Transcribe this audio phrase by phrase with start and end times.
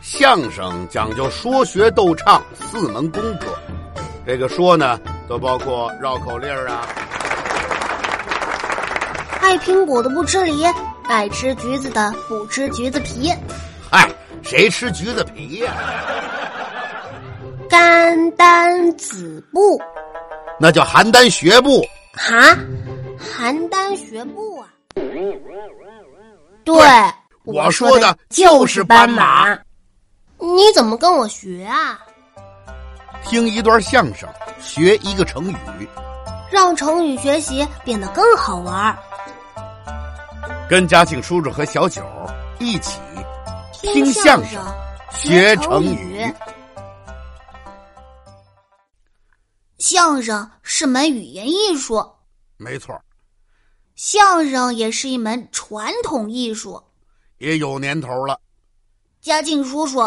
[0.00, 3.54] 相声讲究说学逗唱四门功课，
[4.26, 6.86] 这个说呢，都包括绕口令啊。
[9.42, 10.64] 爱苹果的不吃梨，
[11.04, 13.30] 爱吃橘子的不吃橘子皮。
[13.90, 14.10] 嗨，
[14.42, 15.72] 谁吃橘子皮呀、
[17.68, 19.78] 邯郸子布，
[20.58, 21.84] 那叫邯郸学步。
[22.14, 22.56] 哈，
[23.18, 24.66] 邯郸学步啊。
[26.64, 26.82] 对，
[27.44, 29.58] 我说的就是斑马。
[30.40, 32.00] 你怎么跟我学啊？
[33.22, 34.28] 听一段相声，
[34.58, 35.88] 学一个成语，
[36.50, 38.98] 让成语学习变得更好玩儿。
[40.68, 42.02] 跟嘉庆叔叔和小九
[42.58, 42.98] 一起
[43.72, 44.64] 听相声，
[45.12, 46.32] 学成语。
[49.78, 52.02] 相声是门语言艺术，
[52.56, 52.98] 没错，
[53.94, 56.82] 相声也是一门传统艺术。
[57.38, 58.40] 也有年头了。
[59.20, 60.00] 嘉靖叔叔，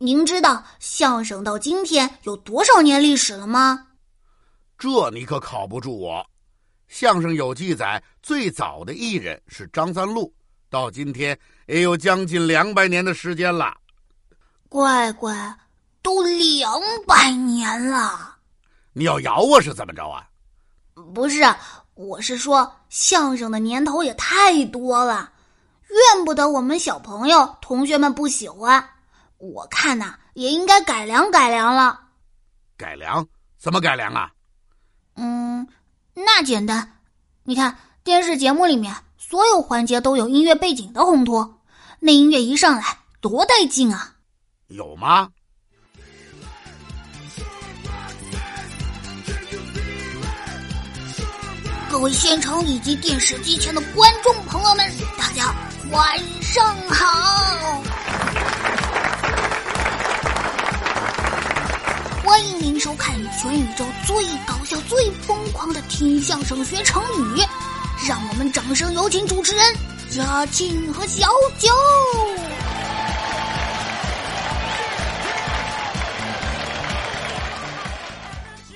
[0.00, 3.86] 您知道相声到今天有多少年历史了吗？
[4.78, 6.24] 这你可考不住我。
[6.86, 10.32] 相声有记载，最早的艺人是张三禄，
[10.70, 13.76] 到今天也有将近两百年的时间了。
[14.68, 15.58] 乖乖，
[16.00, 18.36] 都两百年了。
[18.92, 20.24] 你要咬我是怎么着啊？
[21.12, 21.42] 不是，
[21.94, 25.32] 我是说相声的年头也太多了，
[25.88, 28.88] 怨不得我们小朋友、同学们不喜欢。
[29.38, 32.00] 我看呐、也应该改良改良了。
[32.76, 33.26] 改良？
[33.58, 34.30] 怎么改良啊？
[35.14, 35.66] 嗯，
[36.14, 37.00] 那简单。
[37.44, 41.60] 你看电视节目里面所有环节都有音乐背景的烘托，
[41.98, 44.14] 那音乐一上来多带劲啊！
[44.68, 45.28] 有吗？
[51.90, 55.54] 各位现场以及电视机前的观众朋友们，大家
[55.90, 57.82] 晚上好！
[62.38, 64.14] 欢迎您收看全宇宙最
[64.46, 67.02] 搞笑、最疯狂的听相声学成
[67.34, 67.40] 语，
[68.08, 69.74] 让我们掌声有请主持人
[70.08, 71.26] 嘉庆和小
[71.58, 71.68] 九。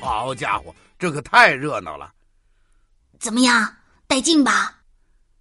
[0.00, 2.10] 好家伙，这可太热闹了！
[3.20, 3.76] 怎么样，
[4.08, 4.74] 带劲吧？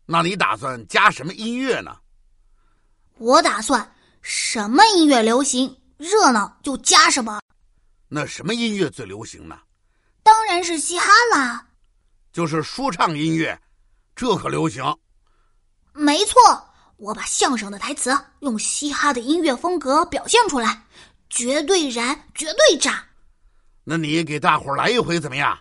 [0.05, 1.97] 那你打算加什么音乐呢？
[3.17, 3.91] 我打算
[4.21, 7.40] 什么音乐流行，热闹就加什么，
[8.13, 9.57] 那什么音乐最流行呢？
[10.21, 11.65] 当然是嘻哈啦。
[12.33, 13.57] 就是说唱音乐，
[14.13, 14.83] 这可流行。
[15.93, 16.35] 没错，
[16.97, 20.83] 我把相声的台词用嘻哈的音乐风格表现出来，
[21.29, 23.01] 绝对燃，绝对炸，
[23.85, 25.57] 那你给大伙儿来一回怎么样？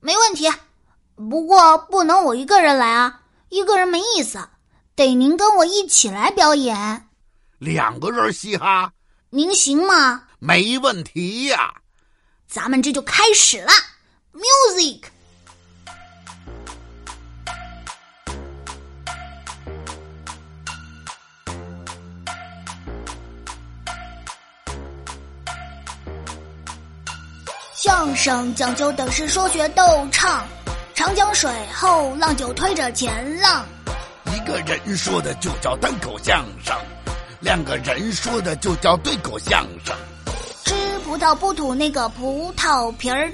[0.00, 0.50] 没问题。
[1.14, 4.48] 不过不能我一个人来啊，一个人没意思，
[4.96, 7.08] 得您跟我一起来表演。
[7.58, 8.92] 两个人嘻哈
[9.30, 10.26] 您行吗？
[10.46, 11.72] 没问题呀、
[12.46, 13.72] 咱们这就开始了
[14.34, 15.00] ，music。
[27.74, 30.46] 相声讲究的是说学逗唱，
[30.94, 33.64] 长江水后浪就推着前浪。
[34.26, 36.76] 一个人说的就叫单口相声，
[37.40, 39.96] 两个人说的就叫对口相声。
[41.14, 43.30] 吃葡萄不吐那个葡萄皮儿，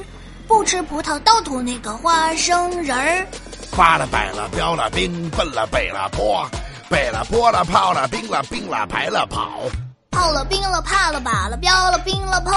[0.46, 3.26] 不吃葡萄倒吐那个花生仁儿。
[3.72, 6.46] 发了摆了标了兵，奔了北了坡，
[6.90, 9.62] 北了坡了炮了兵了兵了排了跑。
[10.10, 12.52] 泡了冰了，怕了把了，标了冰了碰，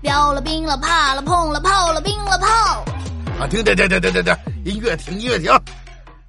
[0.00, 2.46] 标了冰了，怕了碰了，泡了冰了泡。
[3.40, 5.50] 啊，停停停停停停停，音乐停音乐停，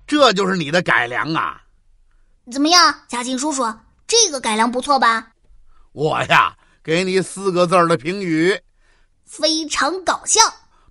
[0.08, 1.62] 这就是你的改良啊！
[2.52, 3.72] 怎么样，嘉靖叔叔，
[4.08, 5.28] 这个改良不错吧？
[5.92, 6.56] 我呀，
[6.86, 8.56] 给你四个字儿的评语：
[9.26, 10.40] 非常搞笑。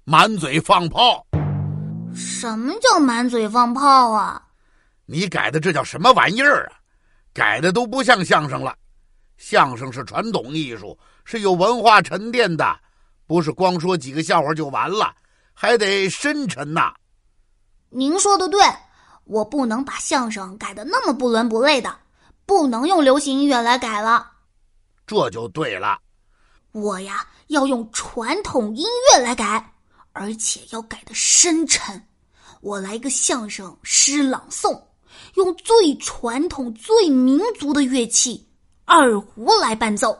[0.03, 1.25] 满嘴放炮。
[2.17, 4.43] 什么叫满嘴放炮啊？
[5.07, 6.83] 你改的这叫什么玩意儿啊？
[7.33, 8.75] 改的都不像相声了。
[9.37, 12.77] 相声是传统艺术，是有文化沉淀的，
[13.29, 15.15] 不是光说几个笑话就完了，
[15.53, 16.93] 还得深沉呐。
[17.91, 18.61] 您说的对，
[19.23, 21.97] 我不能把相声改的那么不伦不类的，
[22.45, 24.33] 不能用流行音乐来改了。
[25.07, 25.99] 这就对了。
[26.73, 29.73] 我呀，要用传统音乐来改，
[30.13, 32.09] 而且要改的深沉。
[32.61, 34.83] 我来个相声诗朗诵，
[35.35, 38.49] 用最传统、最民族的乐器
[38.85, 40.19] 二胡来伴奏。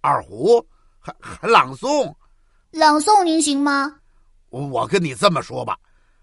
[0.00, 0.64] 二胡
[0.98, 2.14] 还还朗诵，
[2.70, 3.94] 朗诵您行吗？
[4.48, 5.76] 我我跟你这么说吧，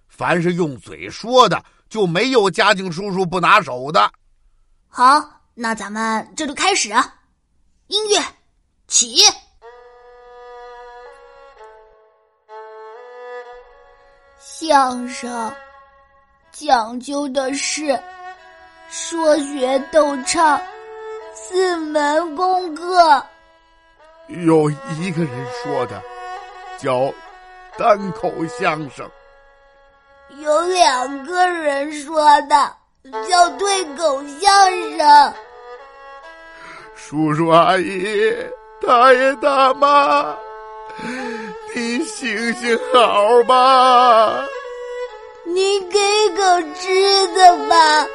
[0.09, 4.11] 凡是用嘴说的，就没有嘉靖叔叔不拿手的。
[4.87, 6.91] 好，那咱们这就开始。
[7.87, 8.17] 音乐，
[8.87, 9.17] 起！
[14.39, 15.53] 相声
[16.51, 18.01] 讲究的是
[18.89, 20.59] 说学逗唱
[21.35, 23.23] 四门功课。
[24.29, 24.67] 有
[24.97, 26.01] 一个人说的
[26.79, 27.13] 叫
[27.77, 29.07] 单口相声，
[30.39, 32.75] 有两个人说的
[33.29, 35.33] 叫对口相声。
[37.07, 38.03] 叔叔阿姨、
[38.81, 40.35] 大爷大妈，
[41.75, 44.43] 你行行好吧！
[45.45, 45.99] 你给
[46.35, 46.43] 口
[46.73, 48.07] 吃的吧，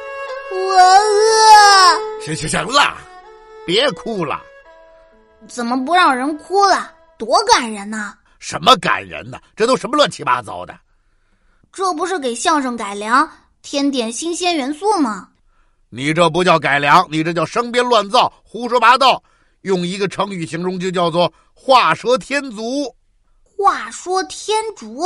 [0.51, 2.21] 我饿。
[2.21, 2.97] 行行行了，
[3.65, 4.41] 别哭了。
[5.47, 6.91] 怎么不让人哭了？
[7.17, 8.13] 多感人呐！
[8.39, 9.39] 什么感人呢？
[9.55, 10.77] 这都什么乱七八糟的？
[11.71, 13.25] 这不是给相声改良，
[13.61, 15.29] 添点新鲜元素吗？
[15.93, 19.21] 你这不叫改良，你这叫生编乱造、胡说八道。
[19.63, 22.95] 用一个成语形容，就叫做“画蛇添足”。
[23.43, 25.03] 话说天竺，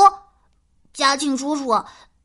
[0.94, 1.72] 嘉庆叔叔，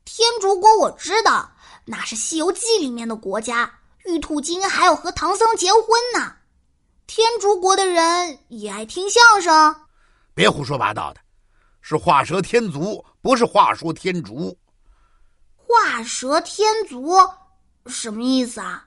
[0.05, 1.51] 天竺国我知道，
[1.87, 3.73] 那是《西游记》里面的国家，
[4.05, 5.83] 玉兔精还要和唐僧结婚
[6.15, 6.37] 呢。
[7.07, 9.75] 天竺国的人也爱听相声，
[10.35, 11.21] 别胡说八道的，
[11.81, 14.57] 是画蛇添足，不是话说天竺。
[15.57, 17.17] 画蛇添足
[17.87, 18.85] 什么意思啊？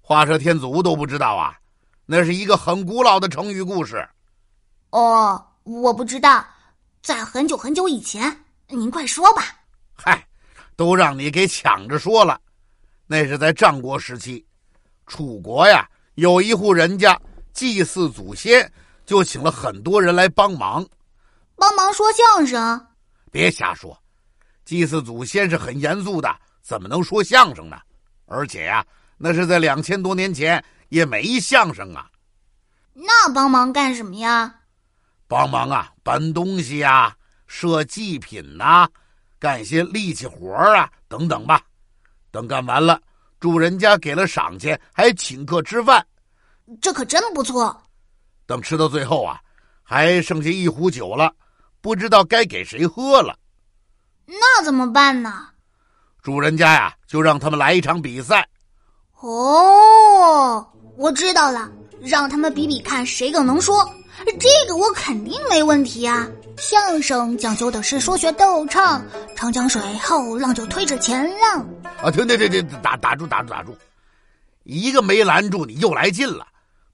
[0.00, 1.56] 画蛇添足都不知道啊？
[2.04, 4.08] 那是一个很古老的成语故事。
[4.90, 6.46] 哦，我不知道，
[7.02, 9.42] 在很久很久以前，您快说吧。
[9.92, 10.24] 嗨，
[10.76, 12.40] 都让你给抢着说了，
[13.06, 14.46] 那是在战国时期，
[15.06, 15.88] 楚国呀。
[16.14, 17.20] 有一户人家
[17.52, 18.72] 祭祀祖先，
[19.04, 20.86] 就请了很多人来帮忙，
[21.56, 22.86] 帮忙说相声。
[23.30, 24.00] 别瞎说，
[24.64, 27.76] 祭祀祖先是很严肃的，怎么能说相声呢？
[28.26, 28.84] 而且呀，
[29.16, 32.10] 那是在两千多年前，也没相声啊。
[32.92, 34.54] 那帮忙干什么呀？
[35.28, 38.88] 帮忙啊，搬东西呀，设祭品呐，
[39.38, 41.60] 干些力气活啊，等等吧。
[42.30, 43.00] 等干完了。
[43.38, 46.04] 主人家给了赏钱，还请客吃饭，
[46.80, 47.82] 这可真不错。
[48.46, 49.38] 等吃到最后啊，
[49.82, 51.34] 还剩下一壶酒了，
[51.82, 53.38] 不知道该给谁喝了。
[54.24, 55.50] 那怎么办呢？
[56.26, 58.44] 主人家呀，就让他们来一场比赛。
[59.20, 61.70] 哦，我知道了，
[62.02, 63.88] 让他们比比看谁更能说。
[64.40, 66.26] 这个我肯定没问题啊！
[66.58, 69.04] 相声讲究的是说学逗唱，
[69.36, 71.64] 长江水后浪就推着前浪。
[72.02, 73.78] 啊，停停停停，打打住打住打住！
[74.64, 76.44] 一个没拦住你，又来劲了，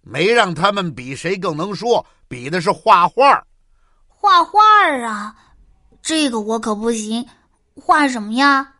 [0.02, 3.42] 没让他们比谁更能说，比的是画画。
[4.08, 4.60] 画画
[5.06, 5.34] 啊，
[6.02, 7.26] 这个我可不行。
[7.74, 8.71] 画什么呀？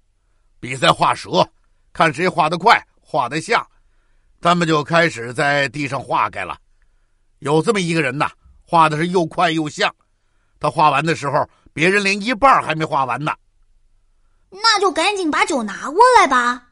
[0.62, 1.44] 比赛画蛇，
[1.93, 3.67] 看谁画得快，画得像。
[4.41, 6.56] 他们就开始在地上画开了。
[7.41, 8.31] 有这么一个人呐，
[8.64, 9.93] 画的是又快又像。
[10.61, 13.32] 他画完的时候，别人连一半还没画完呢。
[14.50, 16.69] 那就赶紧把酒拿过来吧。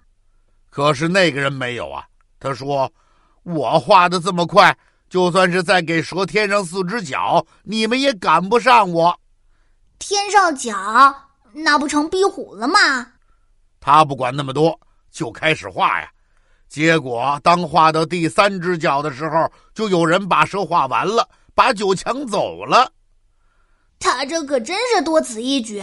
[0.71, 2.07] 可是那个人没有啊。
[2.39, 2.89] 他说
[3.43, 4.79] ：“我画的这么快，
[5.09, 9.19] 就算是再给蛇添上四只脚，你们也赶不上我。
[9.99, 10.73] 添上脚，
[11.53, 12.79] 那不成壁虎了吗？”
[13.81, 14.79] 他不管那么多，
[15.11, 16.09] 就开始画呀。
[16.69, 22.93] 结果，当画到第三只脚的时候，就有人把蛇画完了，把酒抢走了。
[23.99, 25.83] 他这可真是多此一举！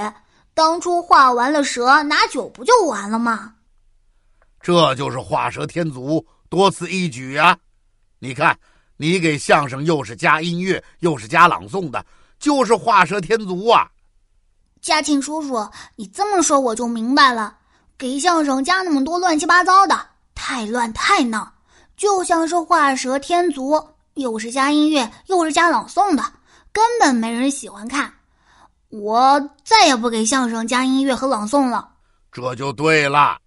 [0.53, 3.53] 当初画完了蛇，拿酒不就完了吗？
[4.61, 7.57] 这就是画蛇添足，多此一举啊！
[8.19, 8.57] 你看，
[8.95, 12.03] 你给相声又是加音乐，又是加朗诵的，
[12.39, 13.91] 就是画蛇添足啊！
[14.81, 17.56] 嘉庆叔叔，你这么说我就明白了，
[17.97, 19.99] 给相声加那么多乱七八糟的。
[20.35, 21.51] 太乱太闹，
[21.97, 26.23] 就像是画蛇添足，又是加音乐，又是加朗诵的，
[26.71, 28.13] 根本没人喜欢看。
[28.89, 31.89] 我再也不给相声加音乐和朗诵了。
[32.31, 33.37] 这就对了。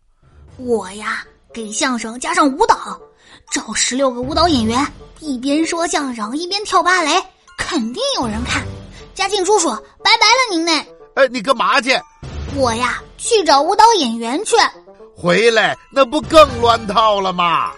[0.56, 3.00] 我呀，给相声加上舞蹈，
[3.50, 4.84] 找十六个舞蹈演员，
[5.20, 7.22] 一边说相声一边跳芭蕾，
[7.56, 8.62] 肯定有人看。
[9.14, 9.70] 嘉靖叔叔，
[10.02, 10.72] 拜拜了您嘞。
[11.14, 11.90] 哎，你干嘛去？
[12.56, 14.56] 我呀，去找舞蹈演员去。
[15.14, 17.70] 回来那不更乱套了吗？